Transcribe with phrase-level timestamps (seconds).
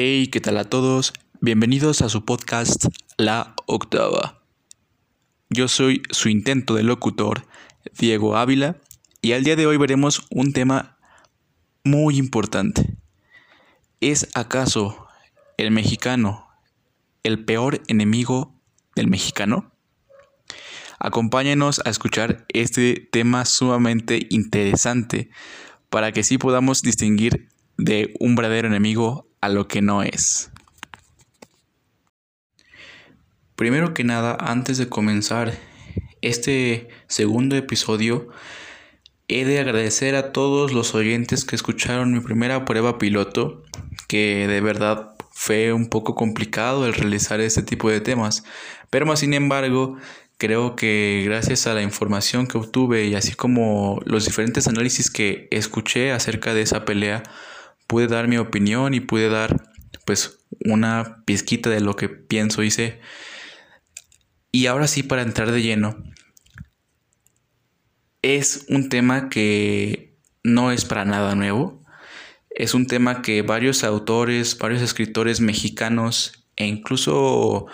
[0.00, 1.12] Hey, ¿qué tal a todos?
[1.40, 2.84] Bienvenidos a su podcast
[3.16, 4.44] La Octava.
[5.50, 7.48] Yo soy su intento de locutor,
[7.98, 8.76] Diego Ávila,
[9.22, 10.98] y al día de hoy veremos un tema
[11.82, 12.96] muy importante.
[14.00, 15.08] ¿Es acaso
[15.56, 16.46] el mexicano
[17.24, 18.54] el peor enemigo
[18.94, 19.72] del mexicano?
[21.00, 25.28] Acompáñenos a escuchar este tema sumamente interesante
[25.90, 30.50] para que sí podamos distinguir de un verdadero enemigo a lo que no es.
[33.56, 35.58] Primero que nada, antes de comenzar
[36.22, 38.28] este segundo episodio,
[39.28, 43.64] he de agradecer a todos los oyentes que escucharon mi primera prueba piloto,
[44.08, 48.44] que de verdad fue un poco complicado el realizar este tipo de temas,
[48.90, 49.96] pero más sin embargo,
[50.38, 55.48] creo que gracias a la información que obtuve y así como los diferentes análisis que
[55.50, 57.22] escuché acerca de esa pelea,
[57.88, 59.60] pude dar mi opinión y pude dar
[60.04, 63.00] pues una pizquita de lo que pienso y sé.
[64.52, 65.96] Y ahora sí, para entrar de lleno,
[68.22, 71.84] es un tema que no es para nada nuevo.
[72.50, 77.66] Es un tema que varios autores, varios escritores mexicanos e incluso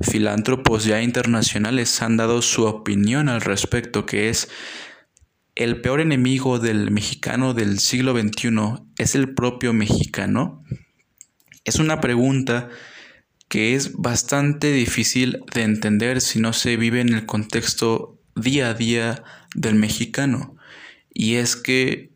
[0.00, 4.48] filántropos ya internacionales han dado su opinión al respecto, que es
[5.54, 10.64] el peor enemigo del mexicano del siglo XXI es el propio mexicano?
[11.64, 12.68] Es una pregunta
[13.48, 18.74] que es bastante difícil de entender si no se vive en el contexto día a
[18.74, 19.22] día
[19.54, 20.56] del mexicano.
[21.12, 22.10] Y es que,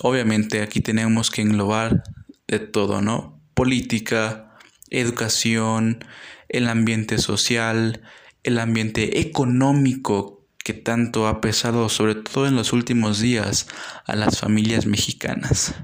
[0.00, 2.02] obviamente, aquí tenemos que englobar
[2.48, 3.42] de todo, ¿no?
[3.52, 4.56] Política,
[4.88, 6.02] educación,
[6.48, 8.02] el ambiente social,
[8.42, 13.68] el ambiente económico que tanto ha pesado, sobre todo en los últimos días,
[14.06, 15.74] a las familias mexicanas.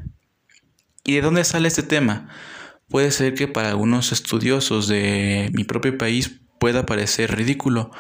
[1.04, 2.28] ¿Y de dónde sale este tema?
[2.88, 7.90] Puede ser que para algunos estudiosos de mi propio país pueda parecer ridículo,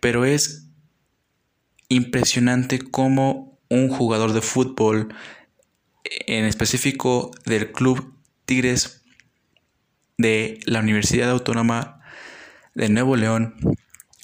[0.00, 0.66] pero es
[1.88, 5.14] impresionante cómo un jugador de fútbol,
[6.26, 9.04] en específico del club Tigres
[10.18, 12.00] de la Universidad Autónoma
[12.74, 13.54] de Nuevo León,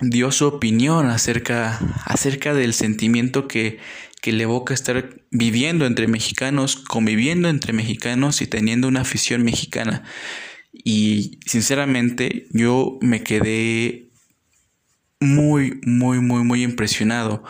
[0.00, 3.78] dio su opinión acerca, acerca del sentimiento que,
[4.20, 10.04] que le evoca estar viviendo entre mexicanos, conviviendo entre mexicanos y teniendo una afición mexicana.
[10.72, 14.10] Y sinceramente yo me quedé
[15.20, 17.42] muy, muy, muy, muy impresionado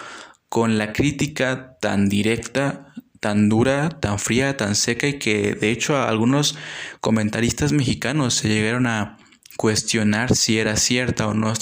[0.48, 6.00] con la crítica tan directa, tan dura, tan fría, tan seca y que de hecho
[6.00, 6.56] algunos
[7.00, 9.18] comentaristas mexicanos se llegaron a
[9.58, 11.52] cuestionar si era cierta o no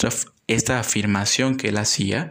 [0.45, 2.29] esta afirmación que él hacía.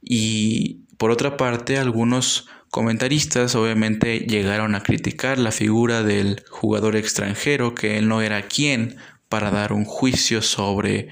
[0.00, 7.74] Y por otra parte, algunos comentaristas obviamente llegaron a criticar la figura del jugador extranjero,
[7.74, 8.96] que él no era quien
[9.28, 11.08] para dar un juicio sobre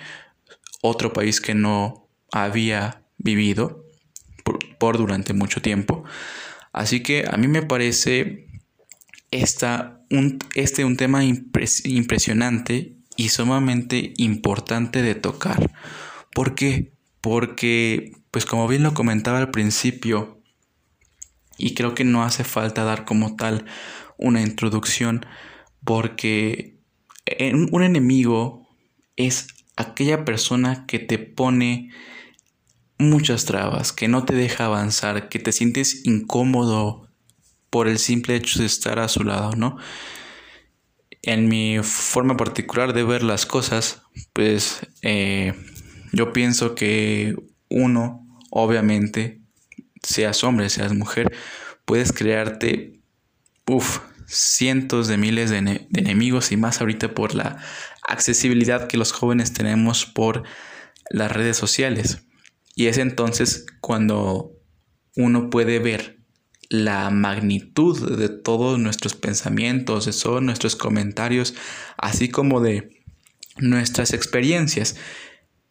[0.81, 3.84] otro país que no había vivido
[4.78, 6.05] por, durante mucho tiempo.
[6.73, 8.47] Así que a mí me parece
[10.11, 15.73] un, este un tema impresionante y sumamente importante de tocar.
[16.33, 16.93] ¿Por qué?
[17.21, 20.41] Porque, pues como bien lo comentaba al principio,
[21.59, 23.67] y creo que no hace falta dar como tal
[24.19, 25.27] una introducción,
[25.84, 26.78] porque
[27.51, 28.69] un enemigo
[29.17, 31.91] es aquella persona que te pone
[32.99, 37.09] muchas trabas, que no te deja avanzar, que te sientes incómodo
[37.69, 39.77] por el simple hecho de estar a su lado, ¿no?
[41.23, 44.03] En mi forma particular de ver las cosas,
[44.33, 45.55] pues eh,
[46.12, 47.34] yo pienso que
[47.69, 49.41] uno, obviamente,
[50.03, 51.33] seas hombre, seas mujer,
[51.84, 53.01] puedes crearte,
[53.67, 57.59] uff, cientos de miles de, de, enemigos y más ahorita por la
[58.07, 60.45] accesibilidad que los jóvenes tenemos por
[61.10, 62.27] las redes sociales.
[62.75, 64.53] Y es entonces cuando
[65.16, 66.17] uno puede ver
[66.68, 71.54] la magnitud de todos nuestros pensamientos, de todos nuestros comentarios,
[71.97, 73.03] así como de
[73.56, 74.97] nuestras experiencias.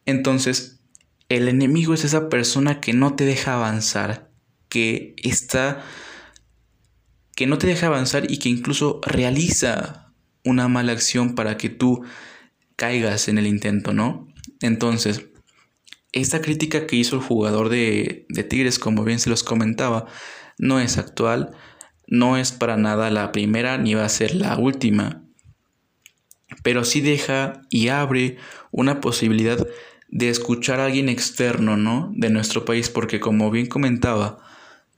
[0.06, 0.80] Entonces,
[1.30, 4.32] el enemigo es esa persona que no te deja avanzar,
[4.70, 5.84] que está
[7.36, 10.12] que no te deja avanzar y que incluso realiza
[10.44, 12.02] una mala acción para que tú
[12.76, 14.28] caigas en el intento, ¿no?
[14.60, 15.28] Entonces,
[16.14, 20.08] esta crítica que hizo el jugador de, de Tigres, como bien se los comentaba,
[20.58, 21.52] no es actual,
[22.08, 25.24] no es para nada la primera ni va a ser la última,
[26.64, 28.38] pero sí deja y abre
[28.72, 29.66] una posibilidad
[30.10, 32.12] de escuchar a alguien externo, ¿no?
[32.16, 34.40] De nuestro país, porque como bien comentaba,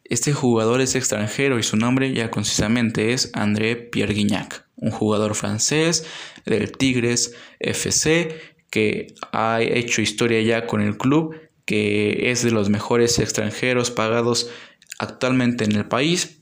[0.09, 5.35] Este jugador es extranjero y su nombre ya concisamente es André Pierre Guignac, un jugador
[5.35, 6.03] francés
[6.45, 8.35] del Tigres FC
[8.71, 11.35] que ha hecho historia ya con el club,
[11.65, 14.49] que es de los mejores extranjeros pagados
[14.99, 16.41] actualmente en el país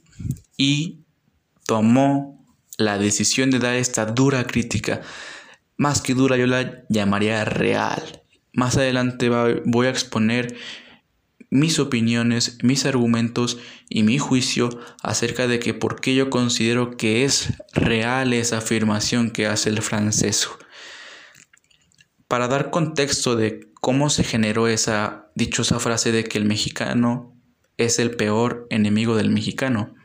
[0.57, 1.05] y
[1.65, 2.45] tomó
[2.77, 5.01] la decisión de dar esta dura crítica.
[5.77, 8.23] Más que dura, yo la llamaría real.
[8.51, 9.29] Más adelante
[9.65, 10.57] voy a exponer
[11.49, 13.57] mis opiniones, mis argumentos
[13.87, 14.69] y mi juicio
[15.01, 19.81] acerca de que por qué yo considero que es real esa afirmación que hace el
[19.81, 20.49] francés.
[22.27, 27.36] Para dar contexto de cómo se generó esa dichosa frase de que el mexicano
[27.77, 29.95] es el peor enemigo del mexicano,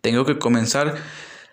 [0.00, 0.96] tengo que comenzar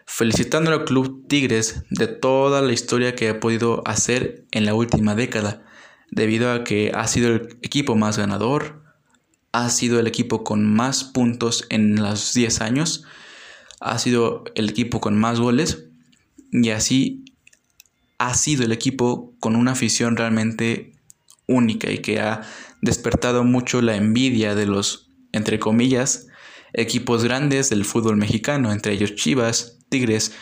[0.06, 5.16] felicitando al Club Tigres de toda la historia que ha podido hacer en la última
[5.16, 5.66] década
[6.12, 8.84] debido a que ha sido el equipo más ganador,
[9.52, 13.04] ha sido el equipo con más puntos en los 10 años,
[13.80, 15.86] ha sido el equipo con más goles
[16.52, 17.26] y así
[18.18, 20.94] ha sido el equipo con una afición realmente
[21.48, 22.42] única y que ha
[22.86, 26.28] despertado mucho la envidia de los, entre comillas,
[26.74, 30.34] equipos grandes del fútbol mexicano, entre ellos Chivas, Tigres,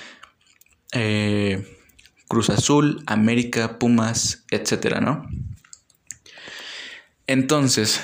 [0.91, 1.65] eh,
[2.27, 5.27] Cruz Azul, América, Pumas, etcétera, ¿no?
[7.25, 8.01] Entonces,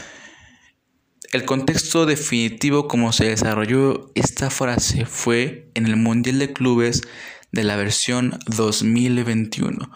[1.31, 7.01] el contexto definitivo como se desarrolló esta frase fue en el Mundial de Clubes
[7.51, 9.91] de la versión 2021,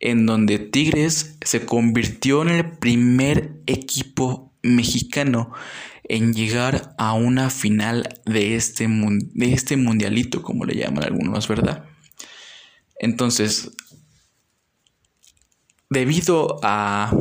[0.00, 5.52] en donde Tigres se convirtió en el primer equipo mexicano
[6.04, 11.84] en llegar a una final de este, de este mundialito, como le llaman algunos, ¿verdad?
[12.98, 13.72] Entonces,
[15.90, 17.12] debido a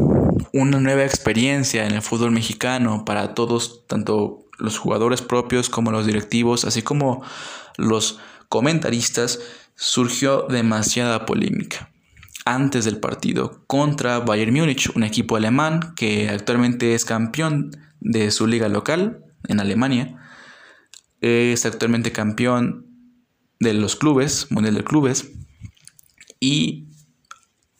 [0.53, 6.05] una nueva experiencia en el fútbol mexicano para todos, tanto los jugadores propios como los
[6.05, 7.23] directivos, así como
[7.77, 8.19] los
[8.49, 9.39] comentaristas,
[9.75, 11.89] surgió demasiada polémica
[12.45, 18.45] antes del partido contra Bayern Múnich, un equipo alemán que actualmente es campeón de su
[18.45, 20.17] liga local en Alemania.
[21.21, 22.85] Es actualmente campeón
[23.59, 25.31] de los clubes, Mundial de Clubes.
[26.39, 26.87] Y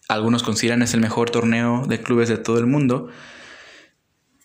[0.08, 3.10] algunos consideran es el mejor torneo de clubes de todo el mundo,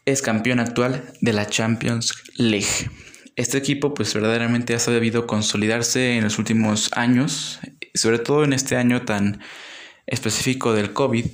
[0.04, 2.90] es campeón actual de la Champions League.
[3.36, 7.60] Este equipo pues verdaderamente ha sabido consolidarse en los últimos años,
[7.94, 9.40] sobre todo en este año tan
[10.06, 11.26] específico del COVID,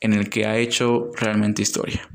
[0.00, 2.08] en el que ha hecho realmente historia.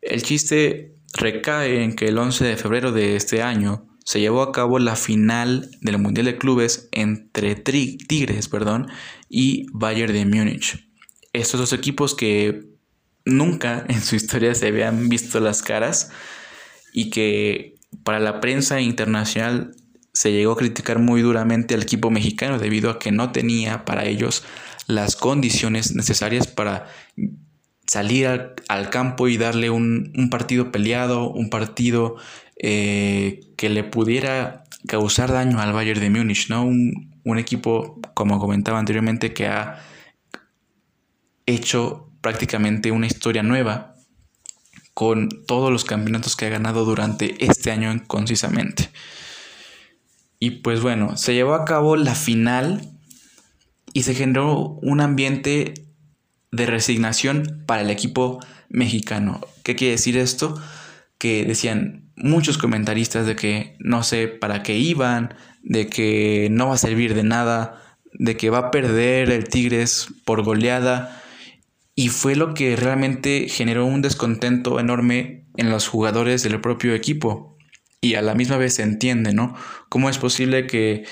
[0.00, 4.52] El chiste recae en que el 11 de febrero de este año se llevó a
[4.52, 8.86] cabo la final del Mundial de Clubes entre Tigres perdón,
[9.28, 10.88] y Bayern de Múnich.
[11.32, 12.68] Estos dos equipos que
[13.24, 16.10] nunca en su historia se habían visto las caras
[16.92, 17.74] y que
[18.04, 19.74] para la prensa internacional
[20.16, 24.06] se llegó a criticar muy duramente al equipo mexicano debido a que no tenía para
[24.06, 24.44] ellos
[24.86, 26.86] las condiciones necesarias para
[27.86, 28.26] salir
[28.68, 32.16] al, campo y darle un, partido peleado, un partido
[32.56, 36.64] eh, que le pudiera causar daño al Bayern de Múnich, ¿no?
[36.64, 39.84] Un, equipo, como comentaba anteriormente, que ha
[41.44, 43.96] hecho prácticamente una historia nueva
[44.94, 48.88] con todos los campeonatos que ha ganado durante este año concisamente.
[50.38, 52.82] Y pues bueno, se llevó a cabo la final
[53.92, 55.74] y se generó un ambiente
[56.52, 59.40] de resignación para el equipo mexicano.
[59.62, 60.60] ¿Qué quiere decir esto?
[61.18, 66.74] Que decían muchos comentaristas de que no sé para qué iban, de que no va
[66.74, 71.22] a servir de nada, de que va a perder el Tigres por goleada.
[71.94, 77.55] Y fue lo que realmente generó un descontento enorme en los jugadores del propio equipo.
[78.00, 79.54] Y a la misma vez se entiende, ¿no?
[79.88, 81.04] ¿Cómo es posible que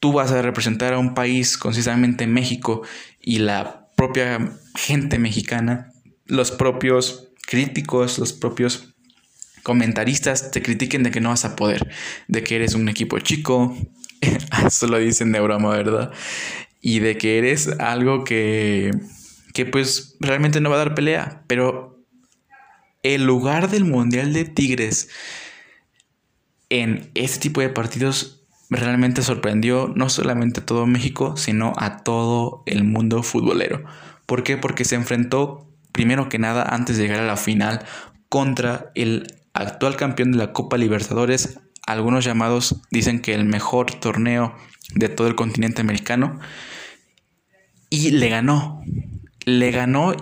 [0.00, 2.82] tú vas a representar a un país, concisamente México,
[3.20, 5.92] y la propia gente mexicana,
[6.26, 8.94] los propios críticos, los propios
[9.62, 11.90] comentaristas te critiquen de que no vas a poder,
[12.28, 13.76] de que eres un equipo chico,
[14.66, 16.12] eso lo dicen de broma, ¿verdad?
[16.80, 18.92] Y de que eres algo que,
[19.54, 22.04] que pues realmente no va a dar pelea, pero
[23.02, 25.08] el lugar del Mundial de Tigres
[26.68, 32.62] en este tipo de partidos realmente sorprendió no solamente a todo México, sino a todo
[32.66, 33.84] el mundo futbolero.
[34.26, 34.56] ¿Por qué?
[34.56, 37.84] Porque se enfrentó, primero que nada, antes de llegar a la final,
[38.28, 41.60] contra el actual campeón de la Copa Libertadores.
[41.86, 44.54] Algunos llamados dicen que el mejor torneo
[44.94, 46.40] de todo el continente americano.
[47.88, 48.82] Y le ganó.
[49.44, 50.14] Le ganó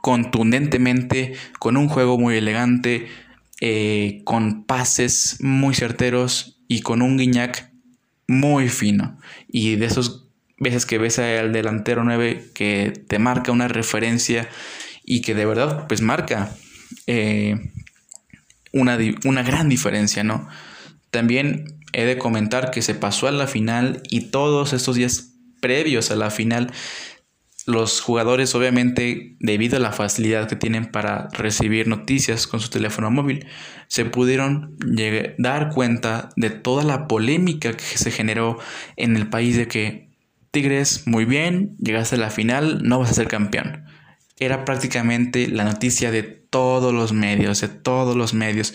[0.00, 3.08] contundentemente, con un juego muy elegante,
[3.60, 7.70] eh, con pases muy certeros y con un Guiñac
[8.26, 9.18] muy fino.
[9.48, 14.48] Y de esos veces que ves al delantero 9 que te marca una referencia
[15.04, 16.54] y que de verdad pues marca
[17.06, 17.72] eh,
[18.72, 20.48] una, una gran diferencia, ¿no?
[21.10, 26.10] También he de comentar que se pasó a la final y todos estos días previos
[26.10, 26.72] a la final
[27.66, 33.10] los jugadores obviamente debido a la facilidad que tienen para recibir noticias con su teléfono
[33.10, 33.46] móvil
[33.88, 34.76] se pudieron
[35.38, 38.58] dar cuenta de toda la polémica que se generó
[38.96, 40.10] en el país de que
[40.50, 43.84] Tigres muy bien llegaste a la final no vas a ser campeón
[44.40, 48.74] era prácticamente la noticia de todos los medios de todos los medios.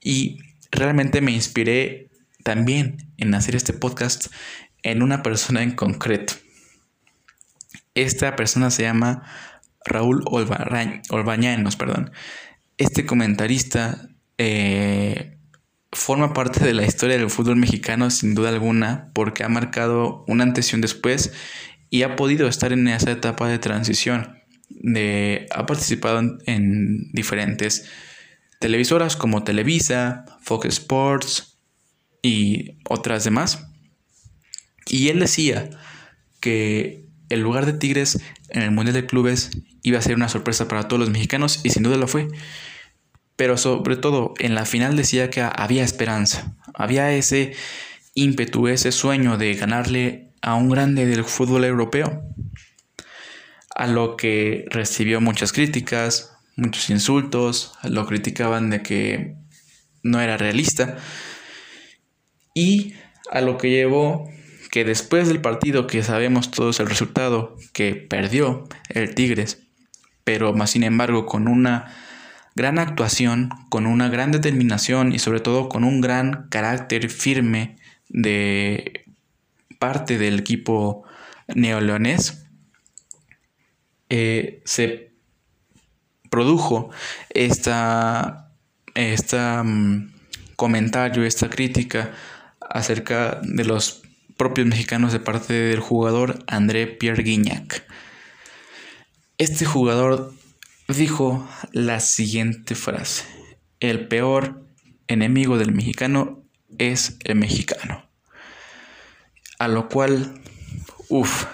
[0.00, 0.38] Y
[0.70, 2.10] realmente me inspiré
[2.44, 4.26] también en hacer este podcast
[4.82, 6.34] en una persona en concreto
[8.02, 9.22] esta persona se llama
[9.84, 12.10] Raúl Olbañanos, perdón.
[12.76, 15.38] Este comentarista eh,
[15.92, 20.40] forma parte de la historia del fútbol mexicano sin duda alguna porque ha marcado un
[20.40, 21.32] antes y un después
[21.90, 24.38] y ha podido estar en esa etapa de transición.
[24.68, 27.88] De, ha participado en, en diferentes
[28.60, 31.58] televisoras como Televisa, Fox Sports
[32.22, 33.66] y otras demás.
[34.86, 35.70] Y él decía
[36.40, 38.20] que el lugar de Tigres
[38.50, 39.50] en el Mundial de Clubes
[39.82, 42.28] iba a ser una sorpresa para todos los mexicanos y sin duda lo fue.
[43.36, 47.54] Pero sobre todo en la final decía que había esperanza, había ese
[48.14, 52.22] ímpetu, ese sueño de ganarle a un grande del fútbol europeo.
[53.74, 59.36] A lo que recibió muchas críticas, muchos insultos, lo criticaban de que
[60.02, 60.96] no era realista
[62.54, 62.94] y
[63.30, 64.28] a lo que llevó
[64.70, 69.62] que después del partido que sabemos todos el resultado, que perdió el Tigres,
[70.24, 71.94] pero más sin embargo con una
[72.54, 77.76] gran actuación, con una gran determinación y sobre todo con un gran carácter firme
[78.08, 79.04] de
[79.78, 81.04] parte del equipo
[81.54, 82.44] neoleonés,
[84.10, 85.12] eh, se
[86.30, 86.90] produjo
[87.30, 88.50] esta,
[88.94, 90.12] esta mm,
[90.56, 92.12] comentario, esta crítica
[92.60, 94.02] acerca de los
[94.38, 97.84] propios mexicanos de parte del jugador André Pierre Guignac.
[99.36, 100.32] Este jugador
[100.86, 103.24] dijo la siguiente frase:
[103.80, 104.64] El peor
[105.08, 106.44] enemigo del mexicano
[106.78, 108.08] es el mexicano.
[109.58, 110.40] A lo cual,
[111.08, 111.46] uff,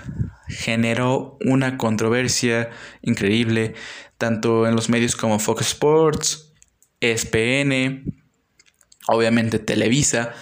[0.49, 2.69] generó una controversia
[3.01, 3.75] increíble,
[4.19, 6.53] tanto en los medios como Fox Sports,
[7.01, 8.13] ESPN,
[9.09, 10.35] obviamente Televisa,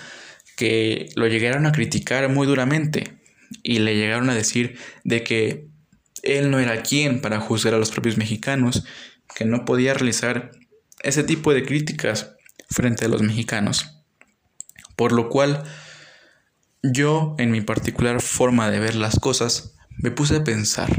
[0.62, 3.18] que lo llegaron a criticar muy duramente
[3.64, 5.66] y le llegaron a decir de que
[6.22, 8.84] él no era quien para juzgar a los propios mexicanos,
[9.34, 10.52] que no podía realizar
[11.02, 12.36] ese tipo de críticas
[12.70, 14.04] frente a los mexicanos.
[14.94, 15.64] Por lo cual,
[16.84, 20.96] yo, en mi particular forma de ver las cosas, me puse a pensar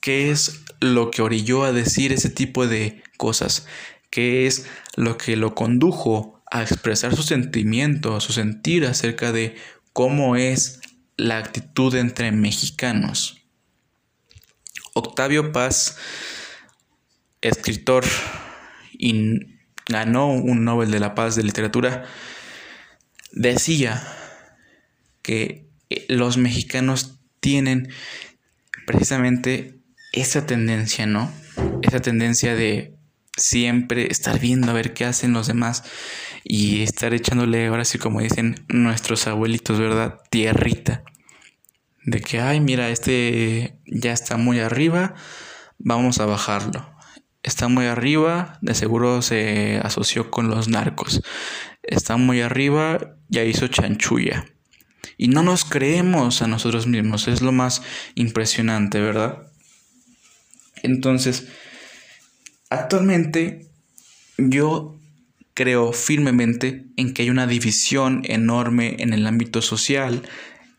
[0.00, 3.68] qué es lo que orilló a decir ese tipo de cosas,
[4.10, 4.66] qué es
[4.96, 9.56] lo que lo condujo a expresar su sentimiento, su sentir acerca de
[9.92, 10.80] cómo es
[11.16, 13.42] la actitud entre mexicanos.
[14.94, 15.96] Octavio Paz,
[17.40, 18.04] escritor
[18.92, 22.04] y ganó un Nobel de la Paz de Literatura,
[23.32, 24.02] decía
[25.22, 25.68] que
[26.08, 27.92] los mexicanos tienen
[28.86, 29.80] precisamente
[30.12, 31.32] esa tendencia, ¿no?
[31.82, 32.96] Esa tendencia de
[33.36, 35.84] siempre estar viendo a ver qué hacen los demás
[36.44, 40.20] y estar echándole, ahora sí como dicen nuestros abuelitos, ¿verdad?
[40.30, 41.04] Tierrita.
[42.04, 45.14] De que, ay, mira, este ya está muy arriba,
[45.78, 46.88] vamos a bajarlo.
[47.42, 51.22] Está muy arriba, de seguro se asoció con los narcos.
[51.82, 54.46] Está muy arriba, ya hizo chanchulla.
[55.16, 57.82] Y no nos creemos a nosotros mismos, es lo más
[58.14, 59.50] impresionante, ¿verdad?
[60.82, 61.48] Entonces,
[62.70, 63.70] actualmente
[64.38, 64.99] yo
[65.60, 70.22] creo firmemente en que hay una división enorme en el ámbito social,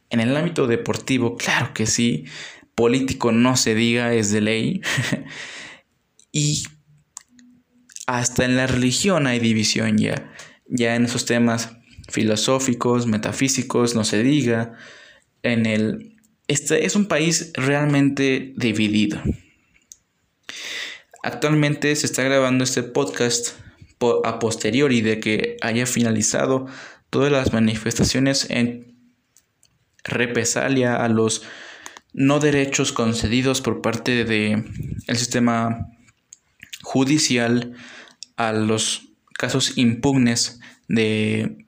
[0.09, 2.25] en el ámbito deportivo, claro que sí,
[2.73, 4.81] político no se diga, es de ley,
[6.31, 6.63] y
[8.07, 10.33] hasta en la religión hay división ya,
[10.67, 11.77] ya en esos temas
[12.09, 14.73] filosóficos, metafísicos, no se diga,
[15.43, 16.17] en el...
[16.47, 19.21] Este es un país realmente dividido.
[21.21, 23.61] Actualmente se está grabando este podcast
[24.24, 26.67] a posteriori de que haya finalizado
[27.10, 28.96] todas las manifestaciones en
[30.03, 31.43] represalia a los
[32.13, 34.65] no derechos concedidos por parte del
[35.08, 35.88] el sistema
[36.81, 37.74] judicial
[38.38, 41.65] a los casos impugnes de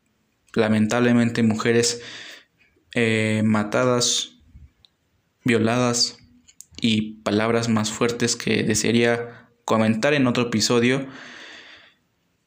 [0.54, 2.02] lamentablemente mujeres
[2.94, 4.38] eh, matadas,
[5.44, 6.18] violadas
[6.82, 11.08] y palabras más fuertes que desearía comentar en otro episodio.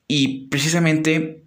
[0.08, 1.44] Y precisamente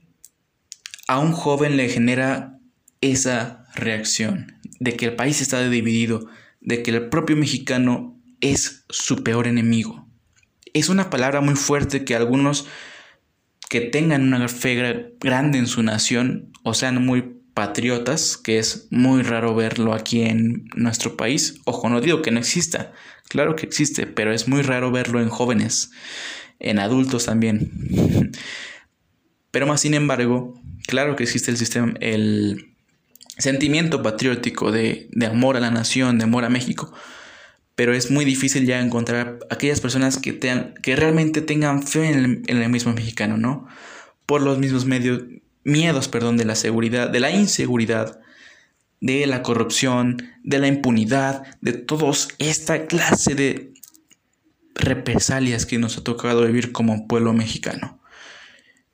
[1.08, 2.60] a un joven le genera
[3.02, 6.28] esa reacción de que el país está dividido,
[6.62, 10.08] de que el propio mexicano es su peor enemigo.
[10.74, 12.68] Es una palabra muy fuerte que algunos
[13.70, 19.22] que tengan una fe grande en su nación o sean muy patriotas, que es muy
[19.22, 21.60] raro verlo aquí en nuestro país.
[21.66, 22.94] Ojo, no digo que no exista,
[23.28, 25.92] claro que existe, pero es muy raro verlo en jóvenes,
[26.60, 28.32] en adultos también.
[29.52, 32.70] Pero más sin embargo, claro que existe el sistema, el
[33.38, 36.94] sentimiento patriótico de, amor a la nación, de amor a México.
[37.76, 42.70] Pero es muy difícil ya encontrar aquellas personas que, que realmente tengan fe en el,
[42.70, 43.68] mismo mexicano, ¿no?
[44.26, 45.24] Por los mismos medios,
[45.64, 48.20] miedos, perdón, de la seguridad, de la inseguridad,
[49.00, 53.74] de la corrupción, de la impunidad, de toda esta clase de
[54.80, 58.02] represalias que nos ha tocado vivir como pueblo mexicano.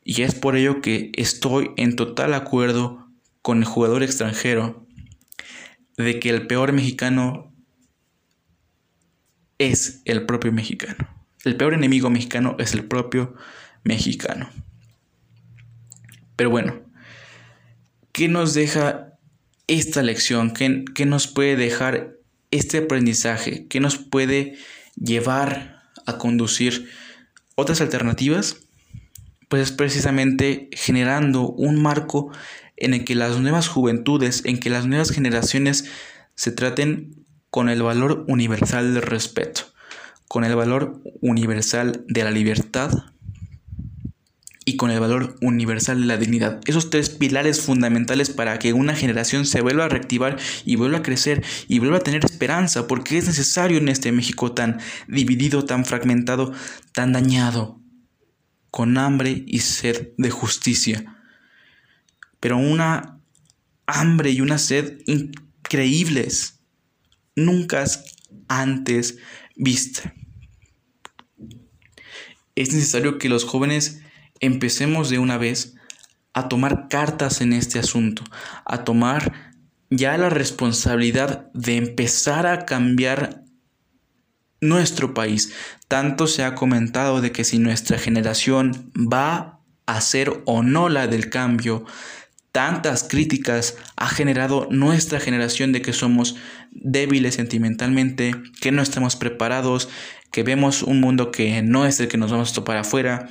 [0.04, 3.08] Y es por ello que estoy en total acuerdo
[3.42, 4.86] con el jugador extranjero
[5.98, 7.54] de que el peor mexicano
[9.58, 11.08] es el propio mexicano.
[11.44, 13.36] El peor enemigo mexicano es el propio
[13.84, 14.50] mexicano.
[16.36, 16.82] Pero bueno,
[18.12, 19.14] ¿qué nos deja
[19.68, 20.52] esta lección?
[20.52, 22.16] ¿Qué, ¿Qué, nos puede dejar
[22.52, 23.68] este aprendizaje?
[23.68, 24.58] ¿Qué nos puede
[24.96, 25.75] llevar
[26.06, 26.90] a conducir
[27.56, 28.58] otras alternativas?
[29.50, 32.32] Pues es precisamente generando un marco
[32.78, 35.86] en el que las nuevas juventudes, en que las nuevas generaciones
[36.36, 39.62] se traten con el valor universal del respeto,
[40.28, 42.92] con el valor universal de la libertad
[44.66, 46.60] y con el valor universal de la dignidad.
[46.66, 51.04] Esos tres pilares fundamentales para que una generación se vuelva a reactivar y vuelva a
[51.04, 55.86] crecer y vuelva a tener esperanza, porque es necesario en este México tan dividido, tan
[55.86, 56.52] fragmentado,
[56.94, 57.80] tan dañado,
[58.72, 61.16] con hambre y sed de justicia
[62.46, 63.20] pero una
[63.88, 66.60] hambre y una sed increíbles,
[67.36, 67.84] nunca
[68.48, 69.18] antes
[69.56, 70.14] vista.
[72.54, 74.04] Es necesario que los jóvenes
[74.40, 75.76] empecemos de una vez
[76.34, 78.24] a tomar cartas en este asunto,
[78.66, 79.56] a tomar
[79.90, 83.44] ya la responsabilidad de empezar a cambiar
[84.62, 85.54] nuestro país.
[85.88, 91.08] Tanto se ha comentado de que si nuestra generación va a ser o no la
[91.08, 91.86] del cambio,
[92.52, 96.36] tantas críticas ha generado nuestra generación de que somos
[96.72, 99.90] débiles sentimentalmente, que no estamos preparados,
[100.32, 103.30] que vemos un mundo que no es el que nos vamos a topar afuera.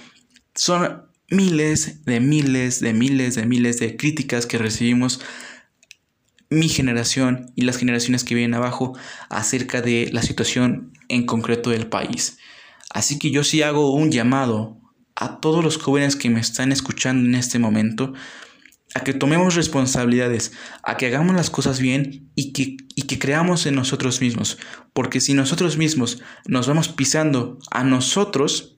[0.55, 5.21] Son miles de miles de miles de miles de críticas que recibimos
[6.51, 8.97] mi generación y las generaciones que vienen abajo
[9.29, 12.39] acerca de la situación en concreto del país.
[12.91, 14.81] Así que yo sí hago un llamado
[15.17, 18.13] a todos los jóvenes que me están escuchando en este momento
[18.95, 20.53] a que tomemos responsabilidades,
[20.85, 24.59] a que hagamos las cosas bien y que, y que creamos en nosotros mismos.
[24.93, 28.74] Porque si nosotros mismos nos vamos pisando a nosotros,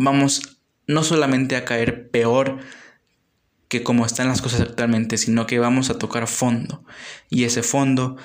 [0.00, 2.58] vamos no solamente a caer peor
[3.68, 6.84] que como están las cosas actualmente, sino que vamos a tocar fondo.
[7.28, 8.16] Y ese fondo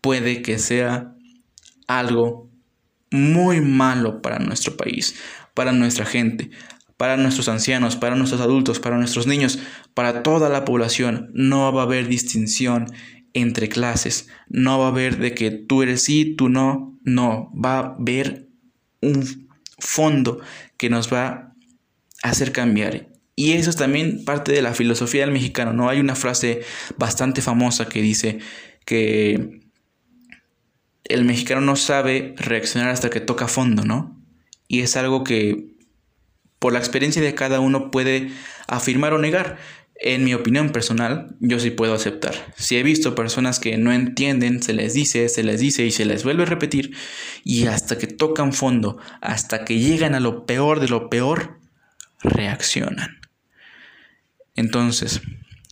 [0.00, 1.14] puede que sea
[1.86, 2.50] algo
[3.10, 5.14] muy malo para nuestro país,
[5.54, 6.50] para nuestra gente,
[6.96, 9.60] para nuestros ancianos, para nuestros adultos, para nuestros niños,
[9.94, 11.30] para toda la población.
[11.34, 12.86] No va a haber distinción
[13.34, 14.28] entre clases.
[14.48, 16.98] No va a haber de que tú eres sí, tú no.
[17.04, 18.48] No, va a haber
[19.00, 19.47] un
[19.78, 20.40] fondo
[20.76, 21.54] que nos va
[22.22, 23.08] a hacer cambiar.
[23.36, 25.88] Y eso es también parte de la filosofía del mexicano, ¿no?
[25.88, 26.62] Hay una frase
[26.96, 28.40] bastante famosa que dice
[28.84, 29.60] que
[31.04, 34.20] el mexicano no sabe reaccionar hasta que toca fondo, ¿no?
[34.66, 35.76] Y es algo que
[36.58, 38.30] por la experiencia de cada uno puede
[38.66, 39.58] afirmar o negar.
[40.00, 42.34] En mi opinión personal, yo sí puedo aceptar.
[42.56, 46.04] Si he visto personas que no entienden, se les dice, se les dice y se
[46.04, 46.94] les vuelve a repetir,
[47.42, 51.58] y hasta que tocan fondo, hasta que llegan a lo peor de lo peor,
[52.20, 53.18] reaccionan.
[54.54, 55.20] Entonces,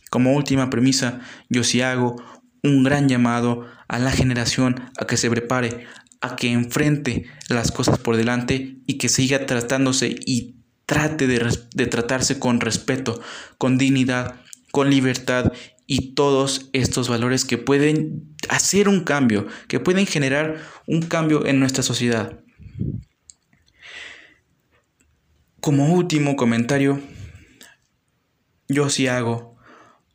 [0.09, 2.21] como última premisa, yo sí hago
[2.63, 5.85] un gran llamado a la generación a que se prepare,
[6.19, 10.56] a que enfrente las cosas por delante y que siga tratándose y
[10.87, 13.21] trate de, tratarse con respeto,
[13.57, 15.51] con dignidad, con libertad
[15.85, 21.59] y todos estos valores que pueden hacer un cambio, que pueden generar un cambio en
[21.59, 22.39] nuestra sociedad.
[25.59, 27.01] como último comentario,
[28.69, 29.57] yo sí hago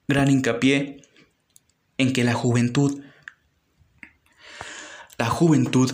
[0.08, 1.02] gran hincapié
[1.98, 3.02] en que la juventud,
[5.18, 5.92] la juventud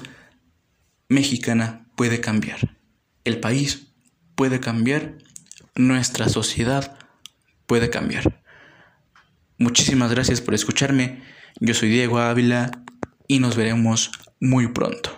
[1.09, 2.77] mexicana puede cambiar.
[3.25, 3.88] El país
[4.38, 5.18] puede cambiar.
[5.74, 6.96] Nuestra sociedad
[7.66, 8.40] puede cambiar.
[9.59, 11.24] Muchísimas gracias por escucharme.
[11.59, 12.70] Yo soy Diego Ávila
[13.27, 15.18] y nos veremos muy pronto.